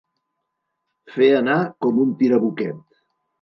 Fer 1.17 1.27
anar 1.41 1.59
com 1.87 2.01
un 2.05 2.15
tirabuquet. 2.23 2.83